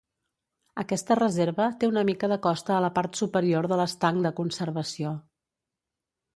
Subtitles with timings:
[0.83, 5.17] Aquesta reserva té una mica de costa a la part superior de l'estanc de conservació.